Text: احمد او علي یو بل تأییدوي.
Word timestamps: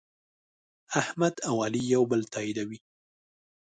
احمد 1.01 1.33
او 1.47 1.55
علي 1.65 1.81
یو 1.93 2.03
بل 2.11 2.21
تأییدوي. 2.33 2.79